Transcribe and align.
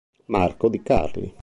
Marco 0.25 0.67
di 0.67 0.81
Carli 0.81 1.31